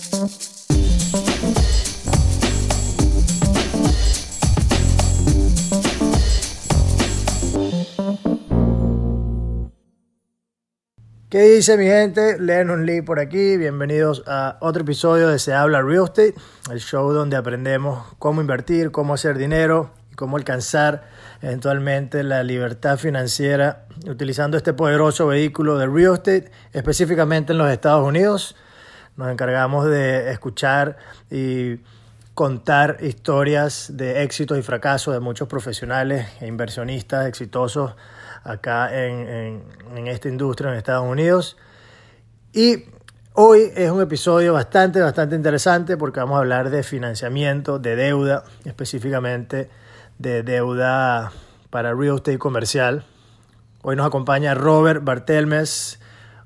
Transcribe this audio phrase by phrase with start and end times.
[0.00, 0.06] ¿Qué
[11.42, 12.40] dice mi gente?
[12.40, 13.56] Lennon Lee por aquí.
[13.56, 16.34] Bienvenidos a otro episodio de Se Habla Real Estate,
[16.72, 21.08] el show donde aprendemos cómo invertir, cómo hacer dinero y cómo alcanzar
[21.40, 28.06] eventualmente la libertad financiera utilizando este poderoso vehículo de real estate, específicamente en los Estados
[28.06, 28.56] Unidos.
[29.20, 30.96] Nos encargamos de escuchar
[31.30, 31.78] y
[32.32, 37.94] contar historias de éxitos y fracasos de muchos profesionales e inversionistas exitosos
[38.44, 39.62] acá en,
[40.06, 41.58] esta industria en Estados Unidos.
[42.54, 42.86] Y
[43.34, 48.44] hoy es un episodio bastante, bastante interesante porque vamos a hablar de financiamiento, de deuda,
[48.64, 49.68] específicamente
[50.18, 51.30] de deuda
[51.68, 53.04] para real estate comercial.
[53.82, 55.99] Hoy nos acompaña Robert Bartelmes,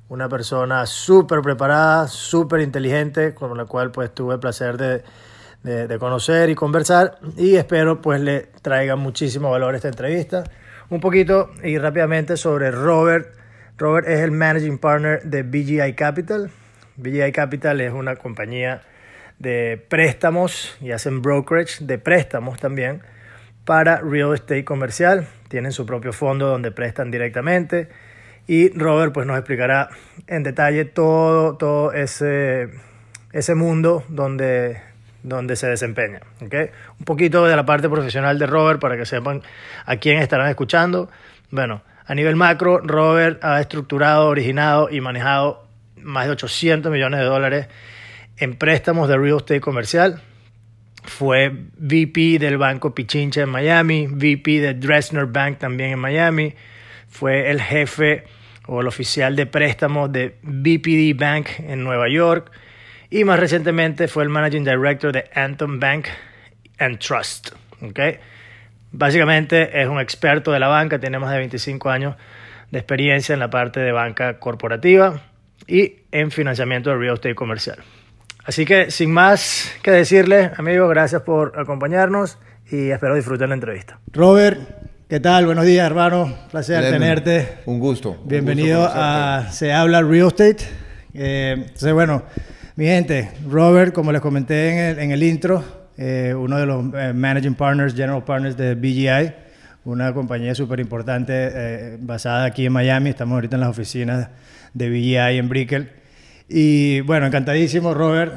[0.09, 5.03] una persona súper preparada, súper inteligente, con la cual pues tuve el placer de,
[5.63, 10.45] de, conocer y conversar y espero pues le traiga muchísimo valor esta entrevista
[10.91, 13.35] un poquito y rápidamente sobre Robert.
[13.79, 16.51] Robert es el Managing Partner de BGI Capital.
[16.97, 18.83] BGI Capital es una compañía
[19.39, 23.03] de préstamos y hacen brokerage de préstamos también
[23.65, 25.27] para real estate comercial.
[25.49, 27.89] Tienen su propio fondo donde prestan directamente.
[28.47, 29.89] Y Robert pues nos explicará
[30.27, 32.71] en detalle todo, todo ese,
[33.33, 34.81] ese mundo donde
[35.25, 36.21] donde se desempeña.
[36.45, 36.69] ¿okay?
[36.99, 39.43] Un poquito de la parte profesional de Robert para que sepan
[39.87, 41.11] a quién estarán escuchando.
[41.51, 47.27] Bueno, a nivel macro, Robert ha estructurado, originado y manejado más de 800 millones de
[47.27, 47.69] dólares
[48.37, 50.21] en préstamos de real estate comercial.
[51.03, 56.55] Fue VP del Banco Pichincha en Miami, VP de Dresner Bank también en Miami.
[57.09, 58.25] Fue el jefe
[58.67, 62.51] o el oficial de préstamos de BPD Bank en Nueva York
[63.11, 66.07] y más recientemente fue el Managing Director de Anthem Bank
[66.79, 67.53] and Trust.
[67.83, 68.19] ¿okay?
[68.91, 72.17] Básicamente es un experto de la banca, tiene más de 25 años
[72.71, 75.21] de experiencia en la parte de banca corporativa
[75.67, 77.79] y en financiamiento de real estate comercial.
[78.45, 82.39] Así que sin más que decirle, amigos, gracias por acompañarnos
[82.71, 83.99] y espero disfruten la entrevista.
[84.13, 84.59] Robert,
[85.09, 85.47] ¿qué tal?
[85.47, 86.35] Buenos días, hermano.
[86.51, 87.59] Placer tenerte.
[87.67, 88.17] Un gusto.
[88.25, 90.65] Bienvenido a Se Habla Real Estate.
[91.13, 92.23] Eh, entonces, bueno,
[92.77, 95.63] mi gente, Robert, como les comenté en el, intro,
[95.97, 99.33] eh, uno de los eh, managing partners, general partners de BGI,
[99.85, 103.11] una compañía súper importante eh, basada aquí en Miami.
[103.11, 104.29] Estamos ahorita en las oficinas
[104.73, 105.91] de BGI en Brickell.
[106.49, 108.35] Y bueno, encantadísimo, Robert.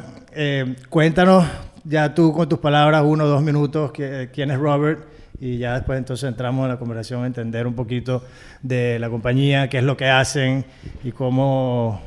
[0.90, 1.46] cuéntanos
[1.84, 5.17] ya tú con tus palabras, uno o dos minutos, quién es Robert.
[5.40, 8.24] Y ya después entonces entramos en la conversación a entender un poquito
[8.64, 10.66] de la compañía, qué es lo que hacen
[11.04, 12.02] y cómo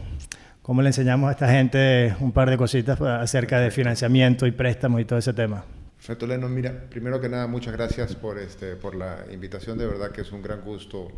[0.71, 5.01] ¿Cómo le enseñamos a esta gente un par de cositas acerca de financiamiento y préstamos
[5.01, 5.65] y todo ese tema?
[5.97, 6.49] Perfecto, Leno.
[6.49, 9.79] Mira, primero que nada, muchas gracias por, este, por la invitación.
[9.79, 11.09] De verdad que es un gran gusto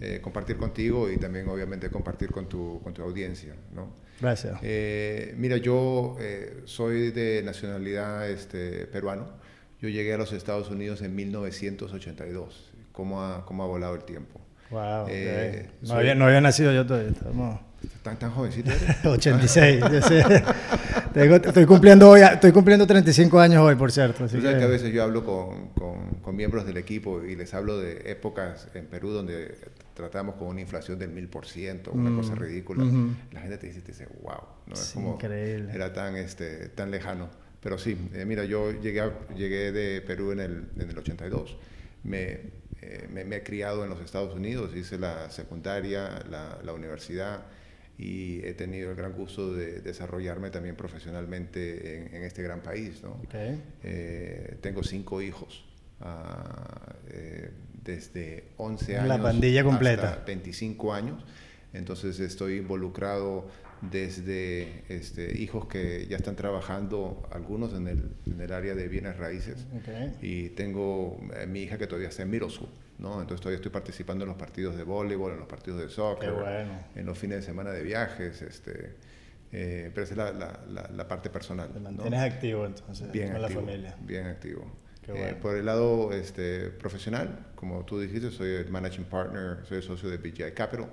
[0.00, 3.54] eh, compartir contigo y también, obviamente, compartir con tu, con tu audiencia.
[3.74, 3.94] ¿no?
[4.20, 4.58] Gracias.
[4.62, 9.28] Eh, mira, yo eh, soy de nacionalidad este, peruano.
[9.80, 12.72] Yo llegué a los Estados Unidos en 1982.
[12.92, 14.40] ¿Cómo ha, cómo ha volado el tiempo?
[14.70, 15.06] Wow.
[15.82, 17.10] No, había, no, había, nacido yo todavía.
[17.10, 17.60] Estamos...
[18.02, 18.70] ¿Tan, tan jovencito
[19.04, 19.84] 86.
[21.14, 24.24] estoy, cumpliendo hoy, estoy cumpliendo 35 años hoy, por cierto.
[24.24, 24.48] Así que...
[24.48, 25.68] a veces yo hablo con,
[26.22, 29.56] con, miembros del equipo y les hablo de épocas en Perú donde
[29.94, 32.84] tratamos con una inflación del 1000%, una cosa mm, ridícula.
[33.32, 34.74] La gente te dice, te dice wow, ¿no?
[34.74, 35.72] es como increíble.
[35.72, 37.30] era tan, este, tan lejano.
[37.60, 41.56] Pero sí, eh, mira, yo llegué, llegué de Perú en el, en el 82.
[42.04, 42.40] Me,
[42.82, 47.46] eh, me, me, he criado en los Estados Unidos, hice la secundaria, la, la universidad
[47.98, 53.02] y he tenido el gran gusto de desarrollarme también profesionalmente en, este gran país.
[53.02, 53.20] ¿no?
[53.82, 55.64] Eh, tengo cinco hijos,
[56.00, 57.50] ah, eh,
[57.82, 60.10] desde 11 años La pandilla completa.
[60.10, 61.24] hasta 25 años,
[61.72, 63.48] entonces estoy involucrado
[63.90, 69.16] desde este, hijos que ya están trabajando, algunos en el, en el área de bienes
[69.16, 69.66] raíces,
[70.22, 72.48] y tengo eh, mi hija que todavía está en middle
[72.98, 73.20] ¿no?
[73.20, 76.32] Entonces todavía estoy participando en los partidos de voleibol, en los partidos de soccer,
[76.94, 78.94] en los fines de semana de viajes, este,
[79.52, 80.32] eh, pero esa es la,
[80.68, 81.70] la, la, parte personal.
[81.72, 83.96] Te mantienes activo entonces bien con activo, la familia.
[84.00, 84.86] Bien activo.
[85.08, 89.82] Eh, por el lado este, profesional, como tú dijiste, soy el managing partner, soy el
[89.82, 90.88] socio de BGI Capital.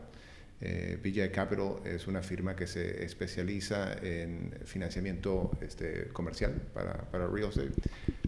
[0.65, 7.50] Eh, Capital es una firma que se especializa en financiamiento este, comercial para, para real
[7.50, 7.74] estate.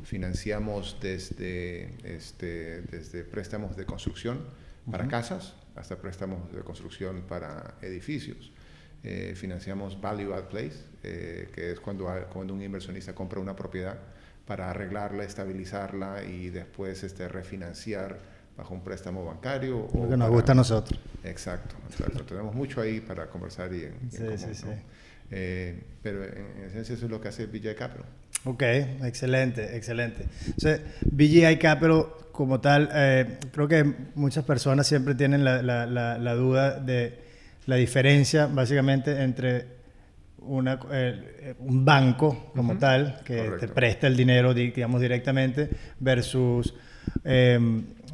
[0.03, 4.41] Financiamos desde, este, desde préstamos de construcción
[4.91, 8.51] para casas hasta préstamos de construcción para edificios.
[9.03, 13.97] eh, financiamos Value Add Place, eh, que es cuando, cuando un inversionista compra una propiedad
[14.45, 19.87] para arreglarla, estabilizarla y después este, refinanciar bajo un préstamo bancario.
[19.93, 20.99] Lo que nos gusta a nosotros.
[21.23, 21.75] Exacto,
[22.27, 24.67] Tenemos mucho ahí para conversar y en, sí, sí, sí.
[25.31, 28.05] Eh, pero en, esencia eso es lo que hace BGI Capital.
[28.45, 30.25] Ok, excelente, excelente.
[30.45, 30.81] Entonces,
[31.11, 33.83] BGI Capital como tal, eh, creo que
[34.15, 37.17] muchas personas siempre tienen la, la, la, duda de
[37.65, 39.65] la diferencia básicamente entre
[40.39, 45.69] una, eh, un banco como tal, que te presta el dinero, digamos, directamente,
[45.99, 46.73] versus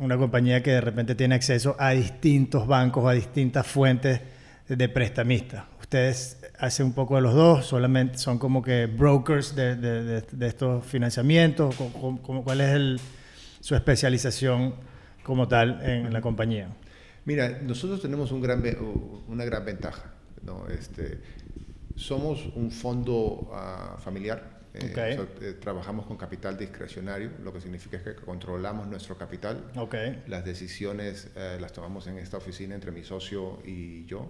[0.02, 4.20] una compañía que de repente tiene acceso a distintos bancos, a distintas fuentes
[4.68, 5.64] de prestamistas.
[5.80, 10.48] Ustedes hacen un poco de los dos, solamente son como que brokers de, de, de,
[10.48, 13.00] estos financiamientos, ¿cuál es el,
[13.60, 14.74] su especialización
[15.24, 16.70] como tal en la compañía?
[17.26, 18.64] Mira, nosotros tenemos un gran,
[19.28, 20.14] una gran ventaja.
[20.44, 20.68] ¿no?
[20.68, 21.20] Este,
[21.96, 28.16] somos un fondo uh, familiar eh, eh, trabajamos con capital discrecionario, lo que significa que
[28.16, 29.72] controlamos nuestro capital.
[29.76, 30.24] Okay.
[30.28, 34.30] Las decisiones eh, las tomamos en esta oficina entre mi socio y yo,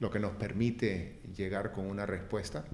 [0.00, 2.64] lo que nos permite llegar con una respuesta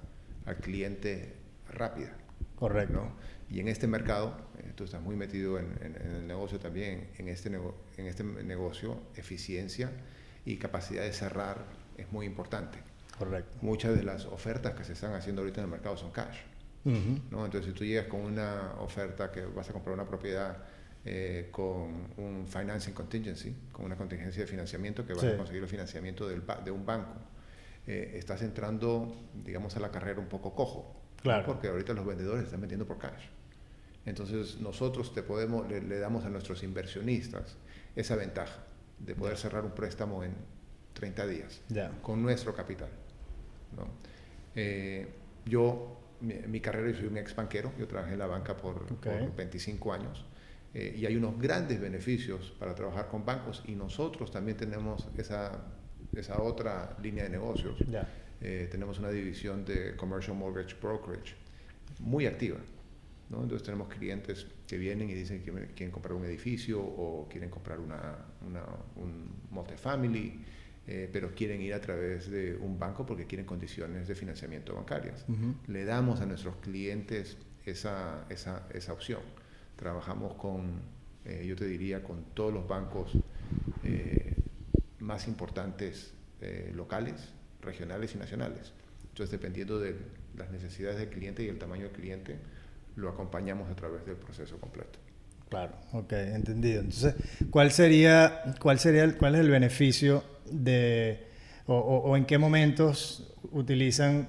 [0.46, 1.34] al cliente
[1.72, 2.16] rápida.
[2.54, 3.12] Correcto.
[3.50, 4.36] Y en este mercado,
[4.74, 9.90] tú estás muy metido en, el negocio también, en este, en este negocio, eficiencia
[10.44, 11.64] y capacidad de cerrar
[11.96, 12.78] es muy importante.
[13.18, 13.56] Correcto.
[13.62, 16.38] Muchas de las ofertas que se están haciendo ahorita en el mercado son cash.
[16.84, 17.44] ¿No?
[17.44, 20.56] Entonces, si tú llegas con una oferta que vas a comprar una propiedad
[21.04, 25.68] eh, con un financing contingency, con una contingencia de financiamiento que vas a conseguir el
[25.68, 27.14] financiamiento del, de un banco,
[27.86, 29.14] eh, estás entrando,
[29.44, 30.94] digamos, a la carrera un poco cojo.
[31.22, 31.46] Claro.
[31.46, 33.24] Porque ahorita los vendedores están vendiendo por cash.
[34.06, 37.56] Entonces, nosotros te podemos, le, damos a nuestros inversionistas
[37.96, 38.58] esa ventaja
[38.98, 40.34] de poder cerrar un préstamo en
[40.94, 41.60] 30 días
[42.02, 42.88] con nuestro capital.
[43.76, 43.86] ¿no?
[44.54, 45.08] Eh,
[45.44, 48.86] yo mi, carrera, yo soy un ex banquero, yo trabajé en la banca por,
[49.36, 50.24] 25 años
[50.74, 55.64] eh, y hay unos grandes beneficios para trabajar con bancos y nosotros también tenemos esa,
[56.14, 57.78] esa otra línea de negocios.
[58.40, 61.34] Eh, tenemos una división de Commercial Mortgage Brokerage
[62.00, 62.58] muy activa.
[63.30, 63.42] ¿no?
[63.42, 67.78] Entonces tenemos clientes que vienen y dicen que quieren comprar un edificio o quieren comprar
[67.80, 68.16] una,
[68.46, 68.62] una
[68.96, 70.44] un multifamily
[70.90, 75.26] eh, pero quieren ir a través de un banco porque quieren condiciones de financiamiento bancarias.
[75.66, 77.36] Le damos a nuestros clientes
[77.66, 79.20] esa, esa, esa opción.
[79.76, 80.80] Trabajamos con,
[81.26, 83.12] eh, yo te diría, con todos los bancos
[83.84, 84.34] eh,
[84.98, 86.14] más importantes
[86.72, 88.72] locales, regionales y nacionales.
[89.08, 89.96] Entonces, dependiendo de
[90.36, 92.38] las necesidades del cliente y el tamaño del cliente,
[92.96, 95.00] lo acompañamos a través del proceso completo.
[95.48, 96.80] Claro, ok, entendido.
[96.80, 97.14] Entonces,
[97.50, 101.26] ¿cuál sería, cuál sería, cuál es el beneficio de,
[101.66, 104.28] o, en qué momentos utilizan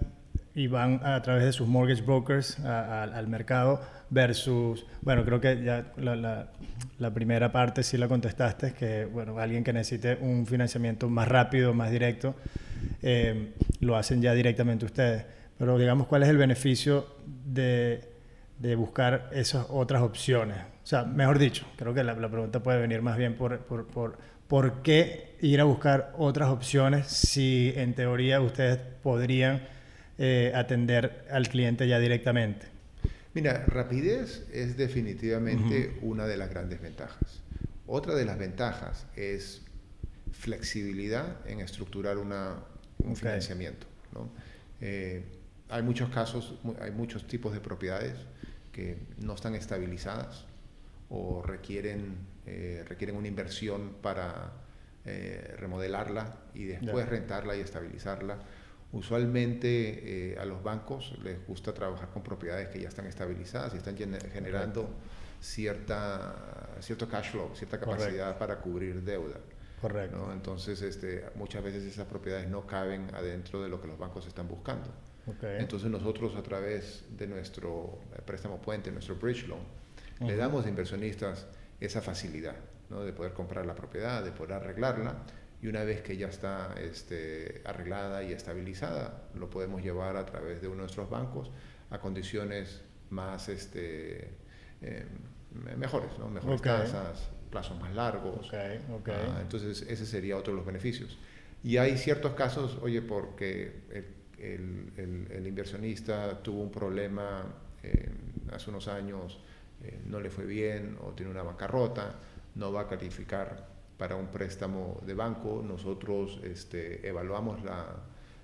[0.56, 5.92] y van a través de sus mortgage brokers al mercado versus, bueno, creo que ya
[5.98, 6.50] la,
[6.98, 11.74] la, primera parte sí la contestaste, que, bueno, alguien que necesite un financiamiento más rápido,
[11.74, 12.36] más directo,
[13.01, 15.25] eh, lo hacen ya directamente ustedes.
[15.57, 17.07] Pero digamos, ¿cuál es el beneficio
[17.45, 18.08] de,
[18.59, 20.57] de buscar esas otras opciones?
[20.83, 24.17] O sea, mejor dicho, creo que la, pregunta puede venir más bien por, por, por
[24.50, 29.65] ¿por qué ir a buscar otras opciones si en teoría ustedes podrían
[30.17, 32.65] eh, atender al cliente ya directamente?
[33.35, 37.44] Mira, rapidez es definitivamente una de las grandes ventajas.
[37.85, 39.61] Otra de las ventajas es
[40.31, 42.56] flexibilidad en estructurar una,
[42.97, 43.85] un financiamiento.
[44.81, 45.23] Eh,
[45.69, 48.16] hay muchos casos, hay muchos tipos de propiedades
[48.80, 50.45] que no están estabilizadas
[51.09, 54.54] o requieren, eh, requieren una inversión para
[55.06, 58.38] eh, remodelarla y después rentarla y estabilizarla.
[58.92, 63.78] Usualmente eh, a los bancos les gusta trabajar con propiedades que ya están estabilizadas y
[63.78, 64.90] están generando
[65.42, 69.40] cierta, cierto cash flow, cierta capacidad para cubrir deuda.
[69.81, 70.31] Correcto.
[70.31, 74.48] Entonces, este, muchas veces esas propiedades no caben adentro de lo que los bancos están
[74.48, 74.90] buscando.
[75.42, 79.62] Entonces nosotros a través de nuestro préstamo puente, nuestro bridge loan,
[80.19, 81.48] le damos a inversionistas
[81.80, 82.56] esa facilidad
[82.90, 83.04] ¿no?
[83.04, 85.24] de poder comprar la propiedad, de poder arreglarla
[85.62, 90.62] y una vez que ya está este, arreglada y estabilizada, lo podemos llevar a través
[90.62, 91.52] de uno de nuestros bancos
[91.90, 94.30] a condiciones más este,
[94.81, 95.06] eh,
[95.78, 96.30] mejores, ¿no?
[96.30, 98.50] mejores tasas, plazos más largos.
[98.54, 101.18] Ah, entonces, ese sería otro de los beneficios.
[101.62, 104.06] Y hay ciertos casos, oye, porque el,
[104.42, 107.44] el, inversionista tuvo un problema
[107.84, 108.10] eh,
[108.52, 109.40] hace unos años
[109.84, 112.16] eh, no le fue bien o tiene una bancarrota,
[112.56, 113.68] no va a calificar
[113.98, 115.64] para un préstamo de banco.
[115.66, 117.86] Nosotros este, evaluamos la,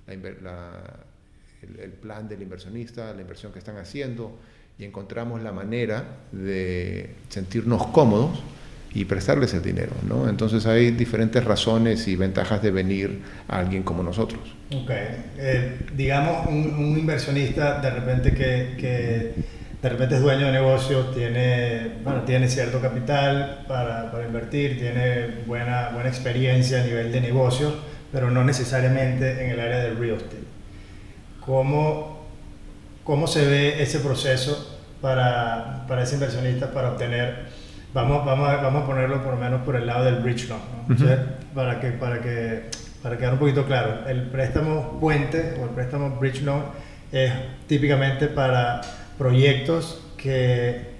[0.07, 4.37] el, plan del inversionista, la inversión que están haciendo,
[4.77, 8.41] y encontramos la manera de sentirnos cómodos
[8.95, 9.91] y prestarles el dinero.
[10.07, 10.27] ¿no?
[10.29, 14.39] Entonces hay diferentes razones y ventajas de venir a alguien como nosotros.
[14.73, 14.89] Ok.
[15.37, 19.33] Eh, digamos, un, inversionista de repente que,
[19.81, 25.43] de repente es dueño de negocio, tiene, bueno, tiene cierto capital para, para, invertir, tiene
[25.45, 27.73] buena, buena experiencia a nivel de negocio,
[28.13, 30.45] pero no necesariamente en el área del real estate.
[31.41, 32.25] ¿Cómo,
[33.03, 37.45] cómo se ve ese proceso para, para ese inversionista para obtener,
[37.95, 40.61] vamos, vamos, a, vamos a ponerlo por lo menos por el lado del bridge loan,
[41.55, 42.69] para, que, para, que,
[43.01, 46.63] para quedar un poquito claro, el préstamo puente o el préstamo bridge loan
[47.13, 47.31] es
[47.67, 48.81] típicamente para
[49.17, 50.93] proyectos que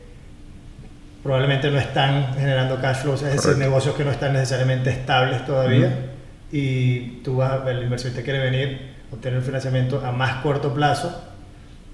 [1.22, 6.12] probablemente no están generando cash flows, es decir, negocios que no están necesariamente estables todavía.
[6.52, 11.24] Y tú vas, el inversionista quiere venir, obtener financiamiento a más corto plazo,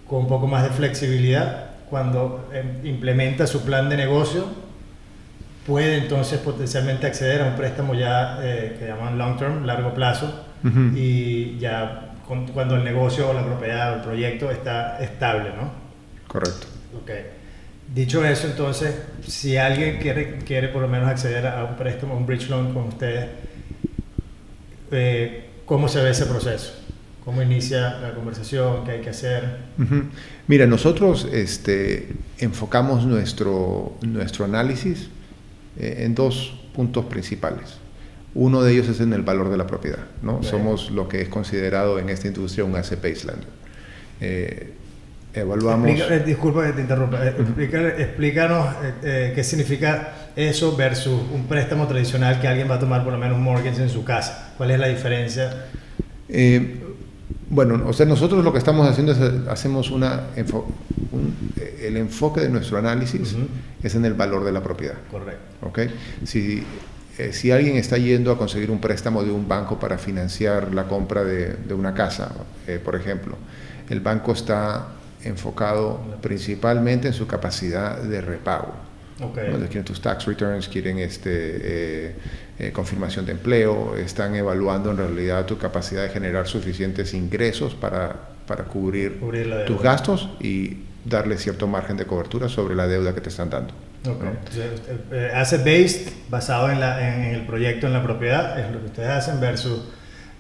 [0.08, 4.46] con un poco más de flexibilidad, cuando em, implementa su plan de negocio,
[5.66, 10.46] puede entonces potencialmente acceder a un préstamo ya eh, que llaman long term, largo plazo,
[10.96, 12.14] y ya
[12.54, 15.72] cuando el negocio o la propiedad o el proyecto está estable, ¿no?
[16.28, 16.68] Correcto.
[17.02, 17.26] Okay.
[17.94, 18.96] Dicho eso, entonces,
[19.28, 22.84] si alguien quiere, quiere por lo menos acceder a un préstamo, un bridge loan con
[22.84, 23.28] ustedes,
[24.92, 26.74] eh, ¿cómo se ve ese proceso?
[27.26, 28.84] ¿Cómo inicia la conversación?
[28.86, 29.58] ¿Qué hay que hacer?
[30.48, 35.10] Mira, nosotros este, enfocamos nuestro, nuestro análisis
[35.82, 37.78] en dos puntos principales.
[38.34, 40.06] Uno de ellos es en el valor de la propiedad.
[40.22, 40.42] ¿no?
[40.44, 43.48] Somos lo que es considerado en esta industria un asset based lender.
[44.22, 44.74] Eh,
[45.34, 45.90] evaluamos...
[45.90, 47.26] Eh, disculpa que te interrumpa.
[47.28, 48.68] explícanos
[49.02, 53.38] qué significa eso versus un préstamo tradicional que alguien va a tomar por lo menos
[53.38, 54.54] un mortgage en su casa.
[54.58, 55.66] ¿Cuál es la diferencia?
[57.52, 60.28] Bueno, o sea, nosotros lo que estamos haciendo es hacemos una
[61.82, 63.36] el enfoque de nuestro análisis
[63.84, 64.96] es en el valor de la propiedad.
[65.12, 65.68] Correcto.
[65.68, 65.80] ¿Ok?
[66.24, 66.64] Si,
[67.18, 70.88] eh, si alguien está yendo a conseguir un préstamo de un banco para financiar la
[70.88, 72.32] compra de, de una casa,
[72.68, 73.36] eh, por ejemplo,
[73.90, 74.88] el banco está
[75.24, 78.74] enfocado principalmente en su capacidad de repago.
[79.22, 79.52] Okay.
[79.68, 82.16] Quieren tus tax returns, quieren este, eh,
[82.62, 88.16] eh, confirmación de empleo, están evaluando en realidad tu capacidad de generar suficientes ingresos para,
[88.46, 89.20] para cubrir,
[89.66, 93.74] tus gastos y darle cierto margen de cobertura sobre la deuda que te están dando.
[94.02, 95.30] Okay.
[95.34, 99.10] asset based, basado en, la, en, el proyecto, en la propiedad, es lo que ustedes
[99.10, 99.82] hacen versus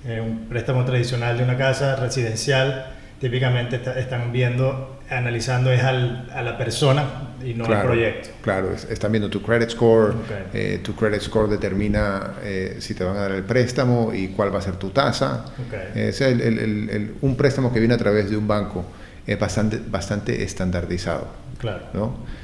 [0.05, 2.85] eh, un préstamo tradicional de una casa residencial
[3.19, 7.03] típicamente están viendo, analizando es al, a la persona
[7.43, 8.29] y no al proyecto.
[8.41, 10.13] Claro, están viendo tu credit score,
[10.53, 14.53] eh, tu credit score determina eh, si te van a dar el préstamo y cuál
[14.53, 15.45] va a ser tu tasa.
[15.93, 16.41] Eh, el,
[16.89, 18.85] el, un préstamo que viene a través de un banco
[19.27, 21.27] es bastante, bastante estandarizado.
[21.59, 21.85] Claro.
[21.93, 22.41] ¿no?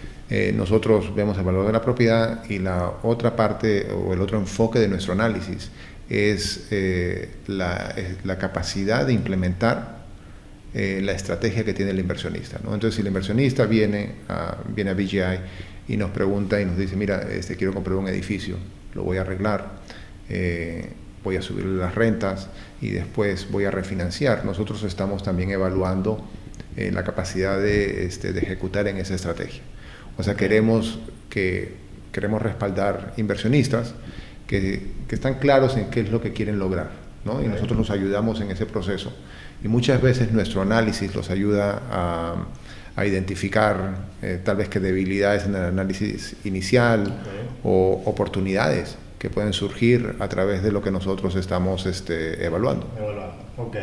[0.54, 4.78] nosotros vemos el valor de la propiedad y la otra parte o el otro enfoque
[4.78, 5.72] de nuestro análisis
[6.10, 6.68] es
[7.48, 7.96] la,
[8.26, 9.97] la capacidad de implementar
[10.74, 12.60] eh, la estrategia que tiene el inversionista.
[12.62, 12.74] ¿no?
[12.74, 15.40] Entonces, si el inversionista viene a, viene a BGI
[15.88, 18.58] y nos pregunta y nos dice, mira, este, quiero comprar un edificio,
[18.94, 19.80] lo voy a arreglar,
[20.30, 20.90] eh,
[21.24, 22.50] voy a subir las rentas
[22.82, 26.28] y después voy a refinanciar, nosotros estamos también evaluando
[26.76, 29.62] eh, la capacidad de, este, de ejecutar en esa estrategia.
[30.18, 31.76] O sea, queremos, que,
[32.12, 33.96] queremos respaldar inversionistas
[34.48, 36.92] que, que están claros en qué es lo que quieren lograr.
[37.24, 37.42] ¿no?
[37.42, 39.14] Y nosotros nos ayudamos en ese proceso
[39.64, 42.36] y muchas veces nuestro análisis los ayuda a,
[42.98, 47.14] a identificar eh, tal vez que debilidades en el análisis inicial
[47.64, 52.92] o oportunidades que pueden surgir a través de lo que nosotros estamos este, evaluando.
[52.98, 53.76] Evaluando, ok.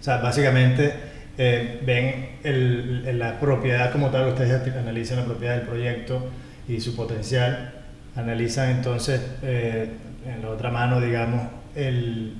[0.00, 0.94] O sea, básicamente
[1.36, 6.26] eh, ven el, la propiedad como tal, ustedes analizan la propiedad del proyecto
[6.66, 7.82] y su potencial,
[8.16, 9.90] analizan entonces eh,
[10.26, 12.34] en la otra mano, digamos, el,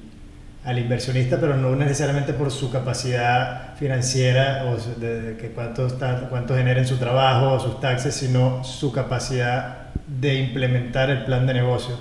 [0.65, 6.57] al inversionista, pero no necesariamente por su capacidad financiera o de, que cuánto, está, cuánto
[6.57, 11.55] genera en su trabajo o sus taxes, sino su capacidad de implementar el plan de
[11.55, 11.97] negocio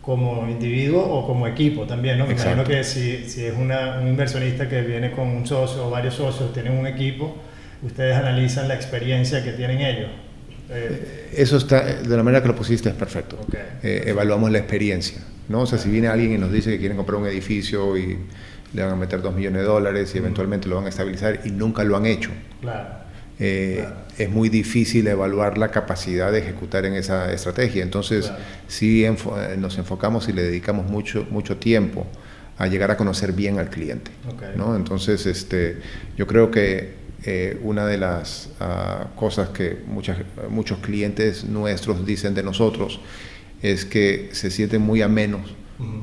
[0.00, 2.26] como individuo o como equipo también, ¿no?
[2.26, 5.90] Me imagino que si, si es una, un inversionista que viene con un socio o
[5.90, 7.36] varios socios, tienen un equipo,
[7.82, 10.10] ustedes analizan la experiencia que tienen ellos.
[10.68, 13.38] Eh, Eso está, de la manera que lo pusiste es perfecto.
[13.82, 15.18] Eh, evaluamos la experiencia.
[15.48, 15.62] ¿No?
[15.62, 18.18] O sea, si viene alguien y nos dice que quieren comprar un edificio y
[18.72, 21.50] le van a meter dos millones de dólares y eventualmente lo van a estabilizar y
[21.50, 22.30] nunca lo han hecho.
[23.38, 23.84] Eh,
[24.16, 27.82] es muy difícil evaluar la capacidad de ejecutar en esa estrategia.
[27.82, 28.30] Entonces,
[28.68, 29.06] sí
[29.58, 32.06] nos enfocamos y le dedicamos mucho, mucho tiempo
[32.58, 34.10] a llegar a conocer bien al cliente.
[34.56, 34.76] ¿no?
[34.76, 35.78] Entonces, este,
[36.16, 40.18] yo creo que eh, una de las ah, cosas que muchas,
[40.50, 43.00] muchos clientes nuestros dicen de nosotros
[43.64, 45.54] es que se sienten muy amenos,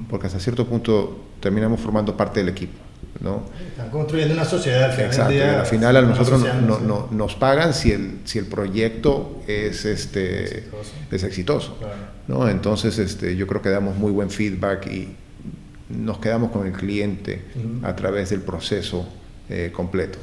[0.10, 2.74] porque hasta cierto punto terminamos formando parte del equipo.
[3.20, 3.44] ¿no?
[3.70, 5.08] Están construyendo una sociedad al final.
[5.08, 6.44] Exacto, al final a nosotros
[6.82, 10.91] no, nos pagan si el, si el proyecto es, este, exitoso.
[11.12, 11.77] es exitoso.
[12.27, 12.50] ¿no?
[12.50, 15.10] Entonces este, yo creo que damos muy buen feedback y
[15.89, 17.44] nos quedamos con el cliente
[17.84, 19.08] a través del proceso
[19.50, 20.18] eh, completo.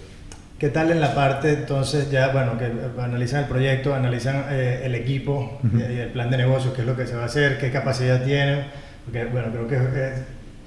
[0.59, 2.69] ¿Qué tal en la parte entonces ya, bueno, que
[3.01, 6.97] analizan el proyecto, analizan eh, el equipo y el plan de negocio, qué es lo
[6.97, 8.67] que se va a hacer, qué capacidad tienen?
[9.05, 10.13] Porque, bueno, creo que eh,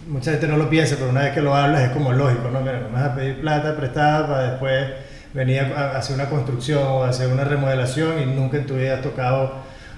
[0.07, 2.61] mucha gente no lo piensa, pero una vez que lo hablas es como lógico, ¿no?
[2.61, 4.87] Mira, vas a pedir plata prestada para después
[5.33, 9.01] venir a hacer una construcción o hacer una remodelación y nunca en tu vida has
[9.01, 9.55] tocado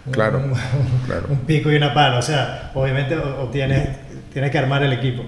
[0.07, 0.41] un, claro,
[1.29, 2.17] un, pico y una pala.
[2.17, 3.89] O sea, obviamente o, tienes,
[4.33, 5.23] tienes que armar el equipo.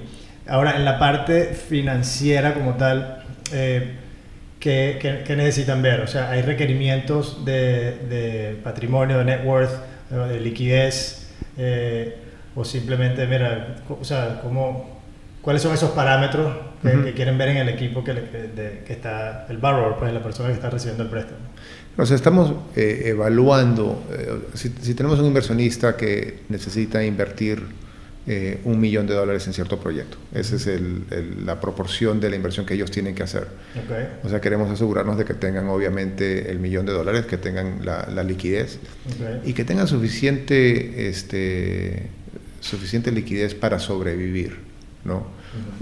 [0.48, 4.00] Ahora, en la parte financiera como tal, eh,
[4.66, 6.02] ¿qué, qué, necesitan ver?
[6.02, 9.72] O sea, ¿hay requerimientos de, de patrimonio, de net worth,
[10.10, 11.28] de liquidez?
[11.56, 12.18] Eh,
[12.56, 15.02] o simplemente, mira, o sea, ¿cómo,
[15.42, 18.14] ¿cuáles son esos parámetros que, quieren ver en el equipo que,
[18.86, 21.40] que, está, el borrower, pues la persona que está recibiendo el préstamo?
[21.98, 27.62] O sea, estamos eh, evaluando, eh, si, tenemos un inversionista que necesita invertir
[28.28, 31.06] eh, un millón de dólares en cierto proyecto, esa es el,
[31.46, 33.48] la proporción de la inversión que ellos tienen que hacer.
[34.24, 38.08] O sea, queremos asegurarnos de que tengan obviamente el millón de dólares, que tengan la,
[38.14, 38.80] la liquidez
[39.44, 41.08] y que tengan suficiente...
[41.10, 42.10] Este,
[42.66, 44.58] suficiente liquidez para sobrevivir,
[45.04, 45.28] ¿no?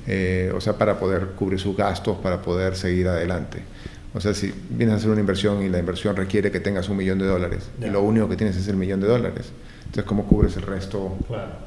[0.06, 3.60] Eh, o sea, para poder cubrir sus gastos, para poder seguir adelante.
[4.14, 6.98] O sea, si vienes a hacer una inversión y la inversión requiere que tengas un
[6.98, 9.48] millón de dólares y lo único que tienes es el millón de dólares,
[9.94, 11.16] entonces, ¿cómo cubres el resto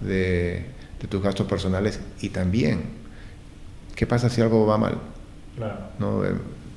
[0.00, 0.64] de,
[1.08, 2.00] tus gastos personales?
[2.20, 2.82] Y también,
[3.94, 4.98] ¿qué pasa si algo va mal?
[6.00, 6.24] ¿No?
[6.24, 6.32] Eh,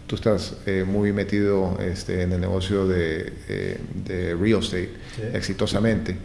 [0.05, 3.33] tú estás eh, muy metido este, en el negocio de,
[4.39, 4.91] real estate
[5.33, 6.17] exitosamente.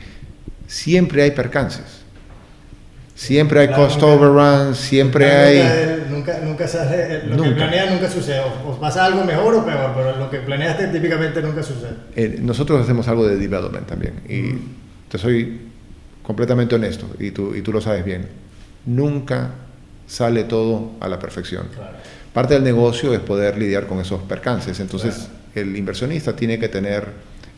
[0.66, 2.02] Siempre hay percances.
[3.14, 6.04] Siempre hay cost overruns, siempre hay...
[6.10, 8.42] Nunca, nunca eh, lo que planeas nunca sucede.
[8.66, 11.94] O, pasa algo mejor o peor, pero lo que planeaste típicamente nunca sucede.
[12.14, 14.20] Eh, nosotros hacemos algo de development también.
[14.28, 14.83] Y
[15.14, 15.60] te soy
[16.24, 18.26] completamente honesto, y tú, y tú lo sabes bien.
[18.84, 19.50] Nunca
[20.08, 21.68] sale todo a la perfección.
[22.32, 24.80] Parte del negocio es poder lidiar con esos percances.
[24.80, 27.06] Entonces, el inversionista tiene que tener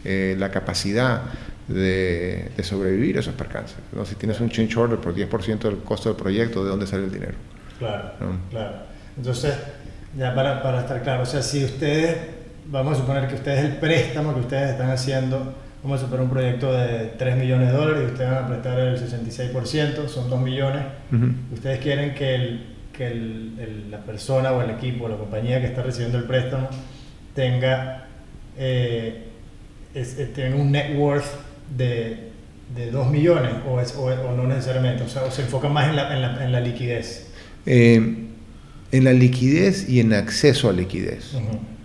[0.04, 1.22] eh, la capacidad
[1.66, 3.78] de, sobrevivir a esos percances.
[3.90, 4.04] ¿no?
[4.04, 7.10] Si tienes un change order por 10% del costo del proyecto, ¿de dónde sale el
[7.10, 7.36] dinero?
[7.78, 8.12] Claro,
[8.50, 8.76] claro.
[9.16, 9.54] Entonces,
[10.14, 12.18] ya para, para, estar claro, o sea, si ustedes,
[12.66, 15.54] vamos a suponer que ustedes el préstamo que ustedes están haciendo,
[15.86, 18.80] vamos a suponer un proyecto de 3 millones de dólares y ustedes van a prestar
[18.80, 20.82] el 66%, son 2 millones,
[21.52, 25.66] ustedes quieren que, el, que el, la persona o el equipo o la compañía que
[25.66, 26.68] está recibiendo el préstamo
[27.36, 28.08] tenga,
[28.58, 29.28] eh,
[30.34, 31.26] tenga un net worth
[31.76, 32.30] de,
[32.74, 35.04] de 2 millones o, es, o, no necesariamente?
[35.04, 37.28] O sea, ¿o se enfoca más en la, en la, en la liquidez?
[37.64, 38.26] Eh,
[38.90, 41.36] en la liquidez y en acceso a liquidez.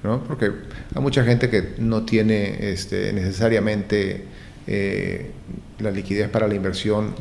[0.03, 0.23] ¿No?
[0.23, 0.51] Porque
[0.95, 4.25] hay mucha gente que no tiene este, necesariamente
[4.67, 5.31] eh,
[5.79, 7.15] la liquidez para la inversión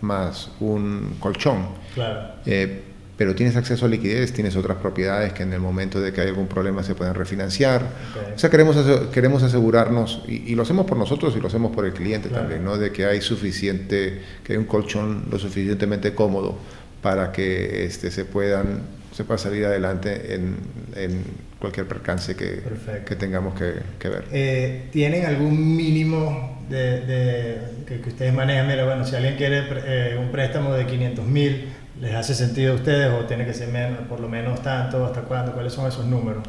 [0.00, 1.68] más un colchón.
[1.94, 2.34] Claro.
[2.44, 2.82] Eh,
[3.16, 6.28] pero tienes acceso a liquidez, tienes otras propiedades que en el momento de que hay
[6.28, 7.82] algún problema se pueden refinanciar.
[8.34, 8.76] O sea, queremos,
[9.10, 12.76] queremos asegurarnos, y, lo hacemos por nosotros y lo hacemos por el cliente también, ¿no?
[12.76, 16.58] de que hay suficiente, que hay un colchón lo suficientemente cómodo
[17.00, 20.56] para que este, se, puedan, se pueda salir adelante en,
[20.94, 21.22] en
[21.66, 22.62] cualquier percance que,
[23.04, 24.24] que tengamos que, ver.
[24.32, 28.66] Eh, ¿Tienen algún mínimo de, que, ustedes manejan?
[28.66, 31.68] Mira, bueno, si alguien quiere eh, un préstamo de 500 mil,
[32.00, 35.06] ¿Les hace sentido a ustedes o tiene que ser menos, por lo menos tanto?
[35.06, 35.52] ¿Hasta cuándo?
[35.52, 36.42] ¿Cuáles son esos números?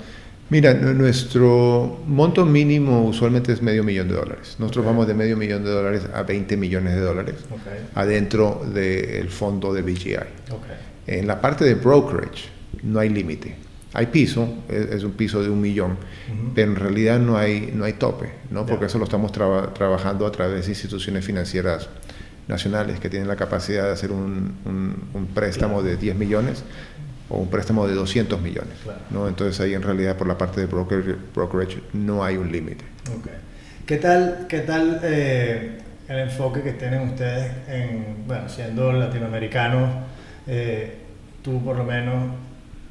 [0.49, 4.55] Mira, nuestro monto mínimo usualmente es medio millón de dólares.
[4.59, 7.35] Nosotros vamos de medio millón de dólares a 20 millones de dólares
[7.95, 10.17] adentro del fondo de BGI.
[11.07, 12.49] En la parte de brokerage
[12.83, 13.66] no hay límite.
[13.93, 15.97] Hay piso, es, un piso de un millón,
[16.53, 18.65] pero en realidad no hay, no hay tope, ¿no?
[18.65, 21.89] porque eso lo estamos trabajando a través de instituciones financieras
[22.47, 24.55] nacionales que tienen la capacidad de hacer un,
[25.13, 26.63] un, préstamo de 10 millones
[27.29, 28.73] o un préstamo de 200 millones.
[29.09, 29.27] ¿no?
[29.27, 32.85] Entonces ahí en realidad por la parte de broker, brokerage no hay un límite.
[33.19, 33.33] Okay.
[33.85, 39.89] ¿Qué tal, qué tal eh, el enfoque que tienen ustedes en, bueno, siendo latinoamericanos,
[40.47, 40.95] eh,
[41.41, 42.33] tú por lo menos,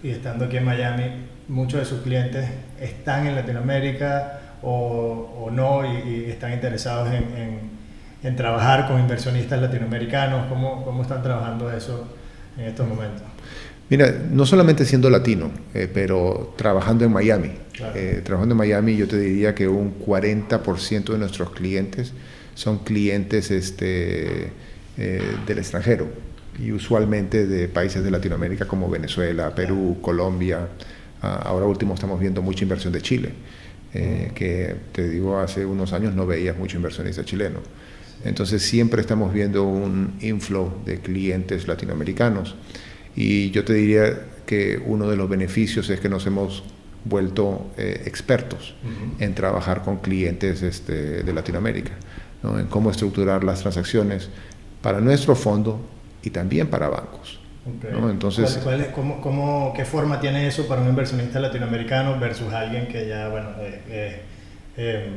[0.03, 1.05] y estando aquí en Miami,
[1.49, 2.49] muchos de sus clientes
[2.81, 7.77] están en Latinoamérica o, o no y, están interesados en
[8.27, 10.47] en trabajar con inversionistas latinoamericanos?
[10.49, 12.09] ¿Cómo, cómo están trabajando eso
[12.59, 13.23] en estos momentos?
[13.89, 17.53] Mira, no solamente siendo latino, eh, pero trabajando en Miami.
[17.95, 22.13] Eh, trabajando en Miami, yo te diría que un 40% de nuestros clientes
[22.55, 24.51] son clientes este,
[24.99, 26.09] eh, del extranjero
[26.59, 30.69] y usualmente de países de Latinoamérica como Venezuela, Perú, Colombia.
[31.23, 33.31] Ah, ahora último estamos viendo mucha inversión de Chile,
[33.92, 34.35] mm.
[34.35, 37.61] que te digo, hace unos años no veías mucho inversionista chileno.
[38.25, 42.55] Entonces siempre estamos viendo un inflow de clientes latinoamericanos.
[43.14, 46.64] Y yo te diría que uno de los beneficios es que nos hemos
[47.05, 48.75] vuelto eh, expertos
[49.21, 51.92] en trabajar con clientes este, de Latinoamérica,
[52.42, 54.29] en cómo estructurar las transacciones
[54.83, 55.81] para nuestro fondo
[56.27, 57.39] y también para bancos.
[58.11, 58.61] Entonces,
[58.95, 64.23] cómo, ¿Qué forma tiene eso para un inversionista latinoamericano versus alguien que ya, bueno, eh,
[64.77, 65.11] eh,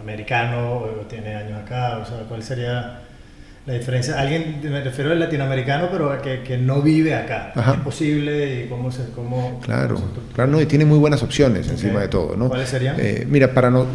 [0.00, 1.98] americano o tiene años acá?
[1.98, 3.00] O sea, ¿cuál sería
[3.66, 7.52] la diferencia, alguien, me refiero al latinoamericano, pero que, que no vive acá.
[7.56, 9.10] ¿Es posible y cómo se...
[9.12, 10.02] Cómo, claro,
[10.34, 12.48] claro, no, y tiene muy buenas opciones encima de todo, ¿no?
[12.48, 12.96] ¿Cuáles serían?
[12.98, 13.86] Eh, mira, para no...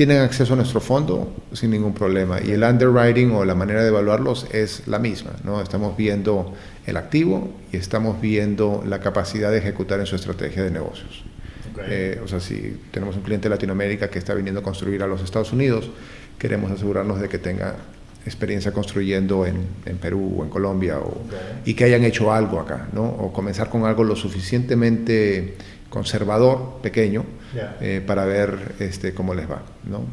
[0.00, 3.88] Tienen acceso a nuestro fondo sin ningún problema y el underwriting o la manera de
[3.88, 5.60] evaluarlos es la misma, ¿no?
[5.60, 6.54] Estamos viendo
[6.86, 11.22] el activo y estamos viendo la capacidad de ejecutar en su estrategia de negocios.
[11.86, 15.06] Eh, o sea, si tenemos un cliente de Latinoamérica que está viniendo a construir a
[15.06, 15.90] los Estados Unidos,
[16.38, 17.76] queremos asegurarnos de que tenga
[18.24, 21.14] experiencia construyendo en, en, Perú o en Colombia o,
[21.66, 23.04] y que hayan hecho algo acá, ¿no?
[23.04, 25.56] O comenzar con algo lo suficientemente
[25.90, 27.24] conservador, pequeño,
[27.80, 30.04] eh, para ver este, cómo les va, ¿no?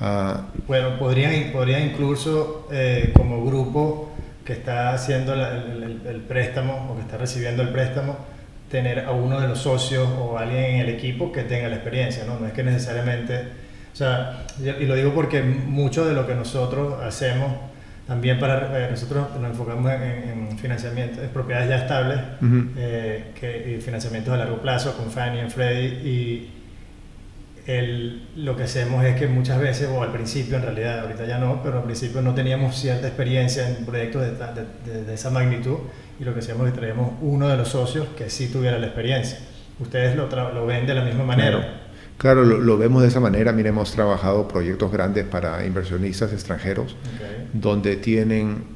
[0.00, 4.10] Ah, bueno, podrían, podría incluso eh, como grupo
[4.44, 8.16] que está haciendo el, el, préstamo o que está recibiendo el préstamo,
[8.70, 12.24] tener a uno de los socios o alguien en el equipo que tenga la experiencia,
[12.26, 12.38] ¿no?
[12.38, 17.00] No es que necesariamente o sea, y lo digo porque mucho de lo que nosotros
[17.00, 17.52] hacemos,
[18.06, 22.20] también para eh, nosotros nos enfocamos en, financiamiento, en propiedades ya estables,
[22.76, 25.88] eh, que, y financiamientos a largo plazo con Fannie y Freddie.
[26.04, 26.50] Y
[27.66, 31.38] el, lo que hacemos es que muchas veces, o al principio en realidad, ahorita ya
[31.38, 35.78] no, pero al principio no teníamos cierta experiencia en proyectos de, de, esa magnitud
[36.20, 38.86] y lo que hacíamos es que traíamos uno de los socios que sí tuviera la
[38.86, 39.38] experiencia.
[39.80, 41.58] Ustedes lo, lo ven de la misma manera.
[41.58, 41.83] Claro,
[42.22, 43.52] lo, vemos de esa manera.
[43.52, 46.96] Mira, hemos trabajado proyectos grandes para inversionistas extranjeros,
[47.52, 48.74] donde tienen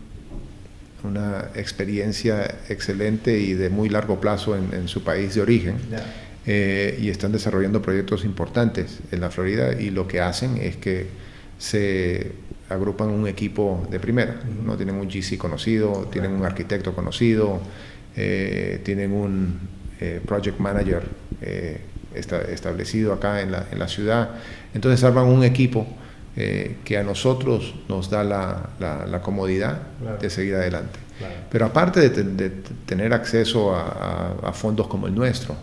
[1.04, 5.76] una experiencia excelente y de muy largo plazo en, su país de origen.
[6.50, 11.06] Eh, y están desarrollando proyectos importantes en la Florida y lo que hacen es que
[11.58, 12.32] se
[12.70, 14.74] agrupan un equipo de primera, ¿no?
[14.76, 17.60] Tienen un GC conocido, tienen un arquitecto conocido,
[18.16, 19.60] eh, tienen un
[20.00, 21.02] eh, project manager
[22.18, 24.30] establecido acá en la, en la, ciudad.
[24.74, 25.86] Entonces arman un equipo
[26.40, 29.82] eh, que a nosotros nos da la, la, comodidad
[30.20, 31.00] de seguir adelante.
[31.50, 32.50] Pero aparte de,
[32.86, 35.56] tener acceso a, fondos como el nuestro,